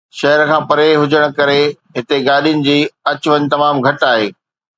شهر 0.19 0.39
کان 0.51 0.61
پري 0.69 0.85
هجڻ 1.01 1.23
ڪري 1.39 1.59
هتي 1.99 2.17
گاڏين 2.29 2.65
جي 2.69 2.77
اچ 3.13 3.21
وڃ 3.31 3.47
تمام 3.53 3.85
گهٽ 3.89 4.09
آهي. 4.13 4.27